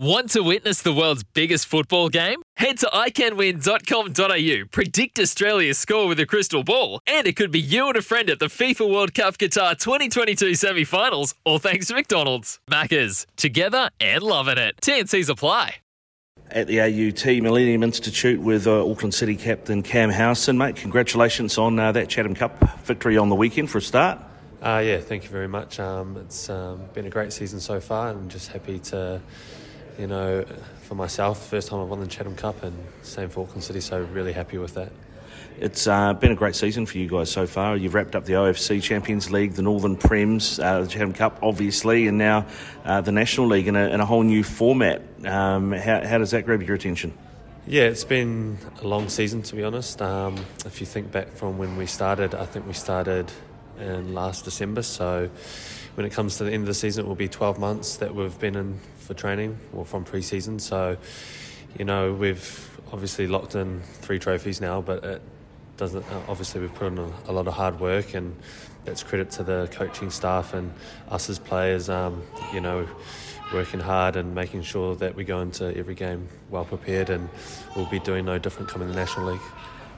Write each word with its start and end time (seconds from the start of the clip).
Want 0.00 0.30
to 0.30 0.40
witness 0.40 0.82
the 0.82 0.92
world's 0.92 1.22
biggest 1.22 1.66
football 1.66 2.08
game? 2.08 2.42
Head 2.56 2.78
to 2.78 2.86
iCanWin.com.au, 2.86 4.66
predict 4.72 5.20
Australia's 5.20 5.78
score 5.78 6.08
with 6.08 6.18
a 6.18 6.26
crystal 6.26 6.64
ball, 6.64 6.98
and 7.06 7.28
it 7.28 7.36
could 7.36 7.52
be 7.52 7.60
you 7.60 7.86
and 7.86 7.96
a 7.96 8.02
friend 8.02 8.28
at 8.28 8.40
the 8.40 8.46
FIFA 8.46 8.92
World 8.92 9.14
Cup 9.14 9.38
Qatar 9.38 9.78
2022 9.78 10.56
semi 10.56 10.82
finals, 10.82 11.36
all 11.44 11.60
thanks 11.60 11.86
to 11.86 11.94
McDonald's. 11.94 12.58
Maccas, 12.68 13.24
together 13.36 13.88
and 14.00 14.24
loving 14.24 14.58
it. 14.58 14.74
TNC's 14.82 15.28
apply. 15.28 15.76
At 16.50 16.66
the 16.66 16.80
AUT 16.80 17.24
Millennium 17.40 17.84
Institute 17.84 18.40
with 18.40 18.66
uh, 18.66 18.84
Auckland 18.84 19.14
City 19.14 19.36
captain 19.36 19.84
Cam 19.84 20.10
Howieson, 20.10 20.56
mate, 20.56 20.74
congratulations 20.74 21.56
on 21.56 21.78
uh, 21.78 21.92
that 21.92 22.08
Chatham 22.08 22.34
Cup 22.34 22.58
victory 22.80 23.16
on 23.16 23.28
the 23.28 23.36
weekend 23.36 23.70
for 23.70 23.78
a 23.78 23.82
start. 23.82 24.18
Uh, 24.60 24.82
yeah, 24.84 24.98
thank 24.98 25.22
you 25.22 25.30
very 25.30 25.46
much. 25.46 25.78
Um, 25.78 26.16
it's 26.16 26.50
um, 26.50 26.80
been 26.94 27.06
a 27.06 27.10
great 27.10 27.32
season 27.32 27.60
so 27.60 27.78
far, 27.80 28.08
and 28.08 28.18
I'm 28.18 28.28
just 28.28 28.48
happy 28.48 28.80
to 28.80 29.20
you 29.98 30.06
know, 30.06 30.44
for 30.82 30.94
myself, 30.94 31.48
first 31.48 31.68
time 31.68 31.80
I've 31.80 31.88
won 31.88 32.00
the 32.00 32.06
Chatham 32.06 32.36
Cup, 32.36 32.62
and 32.62 32.76
same 33.02 33.28
for 33.28 33.42
Auckland 33.42 33.64
City. 33.64 33.80
So 33.80 34.02
really 34.02 34.32
happy 34.32 34.58
with 34.58 34.74
that. 34.74 34.92
It's 35.58 35.86
uh, 35.86 36.14
been 36.14 36.32
a 36.32 36.34
great 36.34 36.56
season 36.56 36.84
for 36.84 36.98
you 36.98 37.08
guys 37.08 37.30
so 37.30 37.46
far. 37.46 37.76
You've 37.76 37.94
wrapped 37.94 38.16
up 38.16 38.24
the 38.24 38.32
OFC 38.32 38.82
Champions 38.82 39.30
League, 39.30 39.52
the 39.52 39.62
Northern 39.62 39.96
Prems, 39.96 40.62
uh, 40.62 40.82
the 40.82 40.88
Chatham 40.88 41.12
Cup, 41.12 41.38
obviously, 41.42 42.08
and 42.08 42.18
now 42.18 42.46
uh, 42.84 43.00
the 43.00 43.12
National 43.12 43.46
League 43.46 43.68
in 43.68 43.76
a, 43.76 43.88
in 43.88 44.00
a, 44.00 44.06
whole 44.06 44.24
new 44.24 44.42
format. 44.42 45.02
Um, 45.24 45.70
how, 45.70 46.04
how, 46.04 46.18
does 46.18 46.32
that 46.32 46.44
grab 46.44 46.62
your 46.62 46.74
attention? 46.74 47.16
Yeah, 47.68 47.84
it's 47.84 48.04
been 48.04 48.58
a 48.82 48.88
long 48.88 49.08
season 49.08 49.42
to 49.42 49.54
be 49.54 49.62
honest. 49.62 50.02
Um, 50.02 50.44
if 50.66 50.80
you 50.80 50.86
think 50.86 51.12
back 51.12 51.28
from 51.30 51.56
when 51.56 51.76
we 51.76 51.86
started, 51.86 52.34
I 52.34 52.46
think 52.46 52.66
we 52.66 52.72
started 52.72 53.30
in 53.78 54.14
last 54.14 54.44
December. 54.44 54.82
So 54.82 55.30
when 55.94 56.06
it 56.06 56.10
comes 56.10 56.38
to 56.38 56.44
the 56.44 56.52
end 56.52 56.62
of 56.62 56.66
the 56.66 56.74
season, 56.74 57.04
it 57.04 57.08
will 57.08 57.14
be 57.14 57.28
12 57.28 57.58
months 57.58 57.96
that 57.96 58.14
we've 58.14 58.38
been 58.38 58.56
in 58.56 58.80
for 58.98 59.14
training 59.14 59.58
or 59.72 59.84
from 59.84 60.04
pre-season. 60.04 60.58
So, 60.58 60.96
you 61.78 61.84
know, 61.84 62.12
we've 62.12 62.80
obviously 62.92 63.26
locked 63.26 63.54
in 63.54 63.80
three 63.80 64.18
trophies 64.18 64.60
now, 64.60 64.80
but 64.80 65.04
it 65.04 65.22
doesn't. 65.76 66.04
Obviously, 66.28 66.60
we've 66.60 66.74
put 66.74 66.88
in 66.88 66.98
a, 66.98 67.10
a 67.26 67.32
lot 67.32 67.46
of 67.46 67.54
hard 67.54 67.80
work, 67.80 68.14
and 68.14 68.34
that's 68.84 69.02
credit 69.02 69.30
to 69.32 69.42
the 69.42 69.68
coaching 69.72 70.10
staff 70.10 70.54
and 70.54 70.72
us 71.08 71.28
as 71.28 71.38
players. 71.38 71.88
Um, 71.88 72.22
you 72.52 72.60
know, 72.60 72.88
working 73.52 73.80
hard 73.80 74.16
and 74.16 74.34
making 74.34 74.62
sure 74.62 74.94
that 74.96 75.14
we 75.14 75.24
go 75.24 75.40
into 75.40 75.76
every 75.76 75.94
game 75.94 76.28
well 76.50 76.64
prepared, 76.64 77.10
and 77.10 77.28
we'll 77.76 77.86
be 77.86 77.98
doing 77.98 78.24
no 78.24 78.38
different 78.38 78.68
coming 78.68 78.88
the 78.88 78.94
National 78.94 79.32
League. 79.32 79.40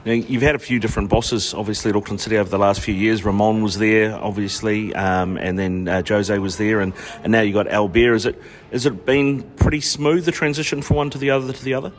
Now, 0.07 0.13
you've 0.13 0.41
had 0.41 0.55
a 0.55 0.59
few 0.59 0.79
different 0.79 1.09
bosses, 1.09 1.53
obviously, 1.53 1.89
at 1.89 1.97
Auckland 1.97 2.21
City 2.21 2.37
over 2.37 2.49
the 2.49 2.57
last 2.57 2.79
few 2.79 2.93
years. 2.93 3.25
Ramon 3.25 3.61
was 3.61 3.77
there, 3.77 4.15
obviously, 4.15 4.95
um, 4.95 5.35
and 5.35 5.59
then 5.59 5.89
uh, 5.89 6.01
Jose 6.07 6.39
was 6.39 6.55
there, 6.55 6.79
and, 6.79 6.93
and 7.23 7.33
now 7.33 7.41
you've 7.41 7.55
got 7.55 7.67
Albert. 7.67 8.13
Is 8.13 8.25
it, 8.25 8.41
has 8.71 8.85
it 8.85 9.05
been 9.05 9.43
pretty 9.57 9.81
smooth, 9.81 10.23
the 10.23 10.31
transition 10.31 10.81
from 10.81 10.95
one 10.95 11.09
to 11.09 11.17
the 11.17 11.31
other 11.31 11.51
to 11.51 11.61
the 11.61 11.73
other? 11.73 11.91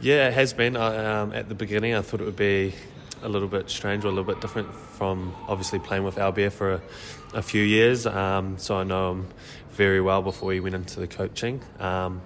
Yeah, 0.00 0.28
it 0.28 0.32
has 0.32 0.54
been. 0.54 0.74
I, 0.74 1.20
um, 1.20 1.34
at 1.34 1.50
the 1.50 1.54
beginning, 1.54 1.94
I 1.94 2.00
thought 2.00 2.22
it 2.22 2.24
would 2.24 2.34
be 2.34 2.72
a 3.22 3.28
little 3.28 3.46
bit 3.46 3.68
strange 3.68 4.06
or 4.06 4.08
a 4.08 4.12
little 4.12 4.24
bit 4.24 4.40
different 4.40 4.74
from 4.74 5.34
obviously 5.46 5.80
playing 5.80 6.04
with 6.04 6.16
Albert 6.16 6.54
for 6.54 6.72
a, 6.72 6.80
a 7.34 7.42
few 7.42 7.62
years. 7.62 8.06
Um, 8.06 8.56
so 8.56 8.78
I 8.78 8.84
know 8.84 9.10
him 9.10 9.28
very 9.72 10.00
well 10.00 10.22
before 10.22 10.54
he 10.54 10.60
went 10.60 10.76
into 10.76 10.98
the 10.98 11.06
coaching. 11.06 11.60
Um, 11.78 12.22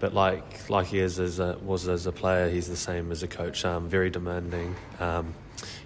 but 0.00 0.14
like 0.14 0.68
like 0.70 0.86
he 0.88 0.98
is 0.98 1.20
as 1.20 1.38
a, 1.38 1.56
was 1.62 1.86
as 1.86 2.06
a 2.06 2.12
player, 2.12 2.48
he's 2.48 2.68
the 2.68 2.76
same 2.76 3.12
as 3.12 3.22
a 3.22 3.28
coach. 3.28 3.64
Um, 3.64 3.88
very 3.88 4.10
demanding. 4.10 4.74
Um, 4.98 5.34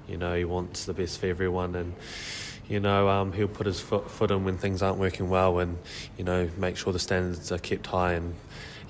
you 0.09 0.17
know, 0.17 0.35
he 0.35 0.45
wants 0.45 0.85
the 0.85 0.95
best 0.95 1.19
for 1.19 1.27
everyone, 1.27 1.75
and 1.75 1.95
you 2.69 2.81
know 2.81 3.09
um, 3.09 3.33
he'll 3.33 3.49
put 3.49 3.67
his 3.67 3.81
foot, 3.81 4.11
foot 4.11 4.31
in 4.31 4.45
when 4.45 4.57
things 4.57 4.83
aren't 4.83 4.99
working 4.99 5.29
well, 5.29 5.59
and 5.59 5.79
you 6.17 6.25
know 6.25 6.49
make 6.57 6.77
sure 6.77 6.93
the 6.93 6.99
standards 6.99 7.51
are 7.51 7.59
kept 7.59 7.87
high. 7.89 8.13
And 8.13 8.35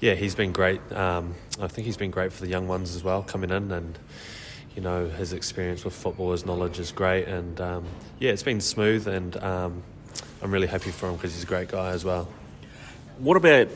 yeah, 0.01 0.15
he's 0.15 0.35
been 0.35 0.53
great. 0.53 0.81
Um, 0.93 1.35
I 1.61 1.69
think 1.69 1.87
he's 1.87 1.97
been 1.97 2.11
great 2.11 2.33
for 2.33 2.43
the 2.43 2.51
young 2.51 2.69
ones 2.69 2.95
as 2.95 3.03
well 3.03 3.23
coming 3.23 3.51
in, 3.51 3.73
and 3.73 3.99
you 4.77 4.83
know 4.83 5.09
his 5.09 5.33
experience 5.33 5.85
with 5.85 5.95
football, 5.95 6.33
his 6.33 6.45
knowledge 6.45 6.79
is 6.79 6.93
great, 6.93 7.27
and 7.27 7.61
um, 7.63 7.85
yeah, 8.19 8.31
it's 8.31 8.43
been 8.43 8.61
smooth, 8.61 9.09
and 9.09 9.37
um, 9.39 9.83
I'm 10.43 10.51
really 10.51 10.67
happy 10.67 10.91
for 10.91 11.09
him 11.09 11.17
because 11.17 11.33
he's 11.33 11.45
a 11.45 11.47
great 11.47 11.69
guy 11.69 11.91
as 11.91 12.05
well. 12.05 12.29
What 13.19 13.37
about 13.37 13.69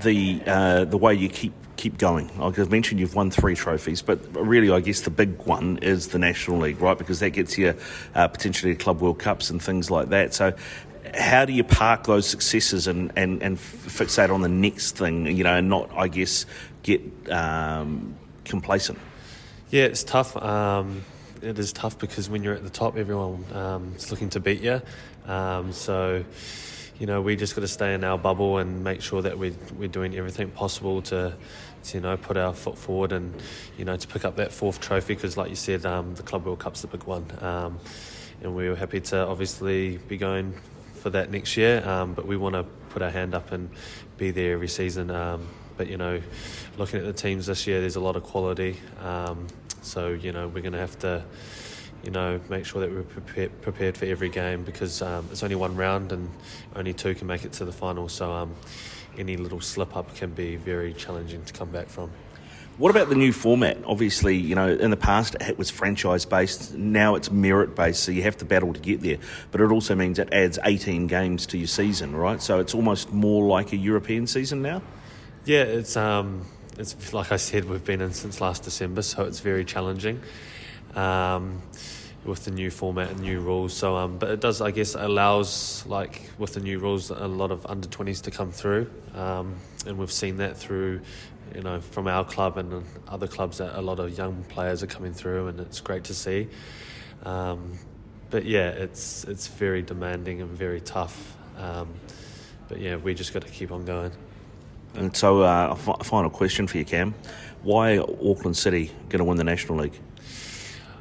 the 0.00 0.40
uh, 0.46 0.84
the 0.84 0.96
way 0.96 1.14
you 1.14 1.28
keep 1.28 1.52
keep 1.76 1.98
going? 1.98 2.30
Like 2.38 2.58
I 2.58 2.64
mentioned, 2.64 3.00
you've 3.00 3.14
won 3.14 3.30
three 3.30 3.54
trophies, 3.54 4.02
but 4.02 4.18
really, 4.34 4.70
I 4.70 4.80
guess 4.80 5.00
the 5.00 5.10
big 5.10 5.38
one 5.46 5.78
is 5.78 6.08
the 6.08 6.18
National 6.18 6.58
League, 6.58 6.80
right? 6.80 6.96
Because 6.96 7.20
that 7.20 7.30
gets 7.30 7.58
you 7.58 7.74
uh, 8.14 8.28
potentially 8.28 8.74
Club 8.74 9.00
World 9.00 9.18
Cups 9.18 9.50
and 9.50 9.62
things 9.62 9.90
like 9.90 10.10
that. 10.10 10.34
So, 10.34 10.54
how 11.14 11.44
do 11.44 11.52
you 11.52 11.64
park 11.64 12.04
those 12.04 12.28
successes 12.28 12.86
and, 12.86 13.12
and, 13.16 13.42
and 13.42 13.56
fixate 13.56 14.30
on 14.30 14.42
the 14.42 14.48
next 14.48 14.96
thing, 14.96 15.26
you 15.26 15.44
know, 15.44 15.54
and 15.54 15.68
not, 15.68 15.90
I 15.96 16.08
guess, 16.08 16.46
get 16.82 17.02
um, 17.30 18.14
complacent? 18.44 18.98
Yeah, 19.70 19.84
it's 19.84 20.04
tough. 20.04 20.36
Um, 20.36 21.04
it 21.42 21.58
is 21.58 21.72
tough 21.72 21.98
because 21.98 22.28
when 22.28 22.42
you're 22.42 22.54
at 22.54 22.62
the 22.62 22.70
top, 22.70 22.96
everyone 22.96 23.44
um, 23.52 23.94
is 23.96 24.10
looking 24.10 24.30
to 24.30 24.40
beat 24.40 24.60
you. 24.60 24.80
Um, 25.26 25.72
so 25.72 26.24
you 26.98 27.06
know, 27.06 27.22
we 27.22 27.36
just 27.36 27.54
got 27.54 27.62
to 27.62 27.68
stay 27.68 27.94
in 27.94 28.02
our 28.02 28.18
bubble 28.18 28.58
and 28.58 28.82
make 28.82 29.02
sure 29.02 29.22
that 29.22 29.38
we're, 29.38 29.54
we're 29.76 29.88
doing 29.88 30.16
everything 30.16 30.50
possible 30.50 31.00
to, 31.02 31.32
to, 31.84 31.96
you 31.96 32.00
know, 32.00 32.16
put 32.16 32.36
our 32.36 32.52
foot 32.52 32.76
forward 32.76 33.12
and, 33.12 33.40
you 33.76 33.84
know, 33.84 33.96
to 33.96 34.08
pick 34.08 34.24
up 34.24 34.36
that 34.36 34.52
fourth 34.52 34.80
trophy 34.80 35.14
because, 35.14 35.36
like 35.36 35.48
you 35.48 35.56
said, 35.56 35.86
um, 35.86 36.14
the 36.16 36.24
Club 36.24 36.44
World 36.44 36.58
Cup's 36.58 36.82
the 36.82 36.88
big 36.88 37.04
one. 37.04 37.24
Um, 37.40 37.78
and 38.42 38.54
we 38.54 38.68
were 38.68 38.74
happy 38.74 39.00
to 39.00 39.26
obviously 39.26 39.98
be 39.98 40.16
going 40.16 40.54
for 40.94 41.10
that 41.10 41.30
next 41.30 41.56
year, 41.56 41.86
um, 41.86 42.14
but 42.14 42.26
we 42.26 42.36
want 42.36 42.54
to 42.54 42.64
put 42.90 43.02
our 43.02 43.10
hand 43.10 43.34
up 43.34 43.52
and 43.52 43.70
be 44.16 44.32
there 44.32 44.54
every 44.54 44.68
season. 44.68 45.10
Um, 45.10 45.46
but, 45.76 45.86
you 45.86 45.96
know, 45.96 46.20
looking 46.76 46.98
at 46.98 47.06
the 47.06 47.12
teams 47.12 47.46
this 47.46 47.66
year, 47.68 47.80
there's 47.80 47.96
a 47.96 48.00
lot 48.00 48.16
of 48.16 48.24
quality. 48.24 48.80
Um, 49.00 49.46
so, 49.82 50.08
you 50.08 50.32
know, 50.32 50.48
we're 50.48 50.62
going 50.62 50.72
to 50.72 50.78
have 50.78 50.98
to 51.00 51.24
you 52.04 52.10
know, 52.10 52.40
make 52.48 52.64
sure 52.64 52.80
that 52.80 52.90
we're 52.90 53.02
prepared, 53.02 53.60
prepared 53.62 53.96
for 53.96 54.06
every 54.06 54.28
game 54.28 54.64
because 54.64 55.02
um, 55.02 55.28
it's 55.30 55.42
only 55.42 55.56
one 55.56 55.76
round 55.76 56.12
and 56.12 56.30
only 56.76 56.92
two 56.92 57.14
can 57.14 57.26
make 57.26 57.44
it 57.44 57.52
to 57.54 57.64
the 57.64 57.72
final. 57.72 58.08
So 58.08 58.32
um, 58.32 58.54
any 59.16 59.36
little 59.36 59.60
slip 59.60 59.96
up 59.96 60.14
can 60.14 60.30
be 60.30 60.56
very 60.56 60.94
challenging 60.94 61.44
to 61.44 61.52
come 61.52 61.70
back 61.70 61.88
from. 61.88 62.10
What 62.78 62.90
about 62.92 63.08
the 63.08 63.16
new 63.16 63.32
format? 63.32 63.78
Obviously, 63.84 64.36
you 64.36 64.54
know, 64.54 64.68
in 64.68 64.92
the 64.92 64.96
past 64.96 65.34
it 65.40 65.58
was 65.58 65.68
franchise 65.68 66.24
based. 66.24 66.74
Now 66.74 67.16
it's 67.16 67.28
merit 67.28 67.74
based, 67.74 68.04
so 68.04 68.12
you 68.12 68.22
have 68.22 68.36
to 68.36 68.44
battle 68.44 68.72
to 68.72 68.78
get 68.78 69.00
there. 69.00 69.18
But 69.50 69.60
it 69.60 69.72
also 69.72 69.96
means 69.96 70.20
it 70.20 70.32
adds 70.32 70.60
18 70.64 71.08
games 71.08 71.46
to 71.46 71.58
your 71.58 71.66
season, 71.66 72.14
right? 72.14 72.40
So 72.40 72.60
it's 72.60 72.76
almost 72.76 73.12
more 73.12 73.48
like 73.48 73.72
a 73.72 73.76
European 73.76 74.28
season 74.28 74.62
now. 74.62 74.82
Yeah, 75.44 75.62
it's 75.62 75.96
um, 75.96 76.46
it's 76.78 77.12
like 77.12 77.32
I 77.32 77.36
said, 77.36 77.64
we've 77.64 77.84
been 77.84 78.00
in 78.00 78.12
since 78.12 78.40
last 78.40 78.62
December, 78.62 79.02
so 79.02 79.24
it's 79.24 79.40
very 79.40 79.64
challenging 79.64 80.22
um, 80.94 81.62
with 82.24 82.44
the 82.44 82.50
new 82.50 82.70
format 82.70 83.10
and 83.10 83.20
new 83.20 83.40
rules. 83.40 83.74
So, 83.74 83.96
um, 83.96 84.18
but 84.18 84.30
it 84.30 84.40
does, 84.40 84.60
I 84.60 84.70
guess, 84.70 84.94
allows 84.94 85.84
like 85.86 86.30
with 86.38 86.54
the 86.54 86.60
new 86.60 86.78
rules 86.78 87.10
a 87.10 87.26
lot 87.26 87.50
of 87.50 87.66
under 87.66 87.88
twenties 87.88 88.20
to 88.22 88.30
come 88.30 88.52
through, 88.52 88.90
um, 89.14 89.56
and 89.86 89.98
we've 89.98 90.12
seen 90.12 90.38
that 90.38 90.56
through. 90.56 91.00
You 91.54 91.62
know, 91.62 91.80
from 91.80 92.08
our 92.08 92.26
club 92.26 92.58
and 92.58 92.84
other 93.08 93.26
clubs, 93.26 93.56
that 93.56 93.78
a 93.78 93.80
lot 93.80 94.00
of 94.00 94.18
young 94.18 94.44
players 94.50 94.82
are 94.82 94.86
coming 94.86 95.14
through, 95.14 95.48
and 95.48 95.60
it's 95.60 95.80
great 95.80 96.04
to 96.04 96.14
see. 96.14 96.48
Um, 97.24 97.78
but 98.30 98.44
yeah, 98.44 98.68
it's 98.68 99.24
it's 99.24 99.46
very 99.46 99.82
demanding 99.82 100.42
and 100.42 100.50
very 100.50 100.80
tough. 100.80 101.36
Um, 101.56 101.88
but 102.68 102.80
yeah, 102.80 102.96
we 102.96 103.14
just 103.14 103.32
got 103.32 103.42
to 103.42 103.48
keep 103.48 103.72
on 103.72 103.84
going. 103.84 104.12
And 104.94 105.16
so, 105.16 105.42
uh, 105.42 105.74
final 105.74 106.30
question 106.30 106.66
for 106.66 106.78
you, 106.78 106.84
Cam: 106.84 107.14
Why 107.62 107.98
Auckland 107.98 108.56
City 108.56 108.90
going 109.08 109.18
to 109.18 109.24
win 109.24 109.36
the 109.36 109.44
National 109.44 109.78
League? 109.78 109.98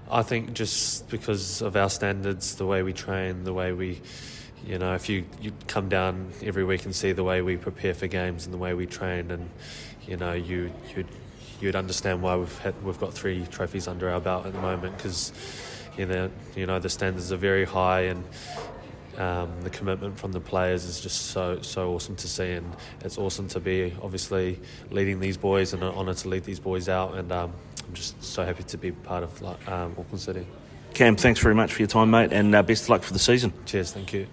I 0.10 0.24
think 0.24 0.54
just 0.54 1.10
because 1.10 1.62
of 1.62 1.76
our 1.76 1.90
standards, 1.90 2.56
the 2.56 2.66
way 2.66 2.82
we 2.82 2.94
train, 2.94 3.44
the 3.44 3.54
way 3.54 3.74
we, 3.74 4.02
you 4.66 4.80
know, 4.80 4.94
if 4.94 5.10
you, 5.10 5.26
you 5.42 5.52
come 5.68 5.90
down 5.90 6.32
every 6.42 6.64
week 6.64 6.86
and 6.86 6.96
see 6.96 7.12
the 7.12 7.26
way 7.26 7.42
we 7.42 7.58
prepare 7.58 7.94
for 7.94 8.08
games 8.08 8.46
and 8.46 8.54
the 8.54 8.58
way 8.58 8.74
we 8.74 8.86
train, 8.86 9.32
and 9.32 9.50
you 10.08 10.16
know, 10.16 10.32
you 10.32 10.72
you'd 10.96 11.08
you'd 11.60 11.76
understand 11.76 12.22
why 12.22 12.38
we've 12.38 12.58
had 12.60 12.82
we've 12.84 13.00
got 13.00 13.14
three 13.14 13.46
trophies 13.48 13.88
under 13.88 14.10
our 14.10 14.22
belt 14.22 14.46
at 14.46 14.54
the 14.54 14.62
moment 14.62 14.96
because 14.96 15.34
you 15.98 16.06
know 16.06 16.30
you 16.56 16.66
know 16.66 16.80
the 16.80 16.90
standards 16.90 17.32
are 17.32 17.38
very 17.38 17.66
high 17.66 18.02
and. 18.02 18.24
Um, 19.18 19.52
the 19.64 19.72
commitment 19.72 20.20
from 20.20 20.32
the 20.32 20.40
players 20.40 20.84
is 20.86 21.02
just 21.02 21.32
so 21.32 21.60
so 21.64 21.92
awesome 21.92 22.16
to 22.18 22.28
see, 22.28 22.52
and 22.52 22.76
it's 23.04 23.18
awesome 23.18 23.48
to 23.48 23.60
be 23.60 23.92
obviously 24.04 24.60
leading 24.92 25.20
these 25.20 25.38
boys, 25.38 25.74
and 25.74 25.82
an 25.82 25.90
honour 25.90 26.14
to 26.14 26.30
lead 26.30 26.44
these 26.44 26.60
boys 26.60 26.88
out. 26.88 27.16
And 27.16 27.32
um, 27.32 27.52
I'm 27.88 27.94
just 27.94 28.22
so 28.24 28.46
happy 28.46 28.64
to 28.64 28.78
be 28.78 28.92
part 28.92 29.24
of 29.24 29.44
um, 29.44 29.96
Auckland 29.98 30.20
City. 30.20 30.46
Cam, 30.94 31.16
thanks 31.16 31.40
very 31.40 31.56
much 31.56 31.74
for 31.74 31.82
your 31.82 31.88
time, 31.88 32.12
mate, 32.12 32.32
and 32.34 32.54
uh, 32.56 32.64
best 32.64 32.84
of 32.84 32.90
luck 32.90 33.04
for 33.04 33.14
the 33.14 33.20
season. 33.20 33.54
Cheers, 33.66 33.92
thank 33.94 34.14
you. 34.14 34.28